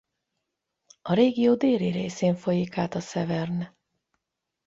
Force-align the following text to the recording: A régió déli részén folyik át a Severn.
A 1.01 1.13
régió 1.13 1.55
déli 1.55 1.89
részén 1.91 2.35
folyik 2.35 2.77
át 2.77 2.93
a 2.95 2.99
Severn. 2.99 3.75